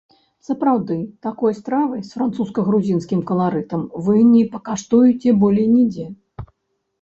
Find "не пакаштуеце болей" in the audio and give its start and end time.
4.33-5.67